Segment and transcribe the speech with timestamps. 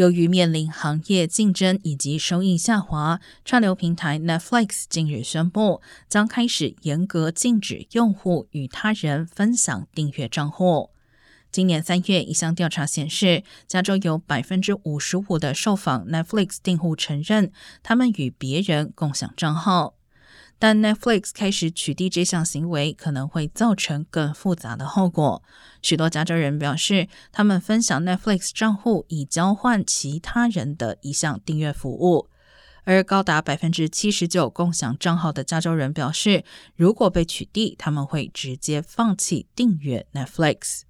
[0.00, 10.88] 由于面临行业竞争以及收益下滑，串流平台 Netflix 近日宣布将开始严格禁止用户与他人分享订阅账户。
[11.52, 19.99] 今年三月，一项调查显示，加州有百分之五十五的受访 Netflix 订户承认他们与别人共享账号。
[20.60, 25.42] 但 Netflix 开始取缔这项行为，可能会造成更复杂的后果。
[25.80, 32.28] 许多加州人表示，他们分享 Netflix 账户以交换其他人的一项订阅服务。
[32.84, 36.44] 而高达百分之七十九共享账号的加州人表示，
[36.76, 40.89] 如果被取缔，他们会直接放弃订阅 Netflix。